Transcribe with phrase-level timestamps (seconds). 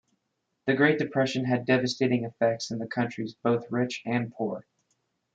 [0.65, 4.65] The Great Depression had devastating effects in countries both rich and poor.